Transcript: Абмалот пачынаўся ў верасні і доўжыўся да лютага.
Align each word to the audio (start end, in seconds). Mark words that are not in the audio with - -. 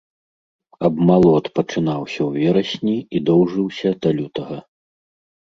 Абмалот 0.87 1.45
пачынаўся 1.59 2.17
ў 2.29 2.47
верасні 2.47 2.95
і 2.97 3.17
доўжыўся 3.33 3.89
да 4.01 4.09
лютага. 4.19 4.57